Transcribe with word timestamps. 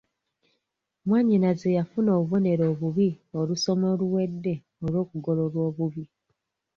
Mwannyinaze 1.07 1.67
yafuna 1.77 2.09
obubonero 2.17 2.63
obubi 2.73 3.09
olusoma 3.39 3.85
oluwedde 3.93 4.53
olw'okugololwa 4.85 5.59
obubi. 5.69 6.03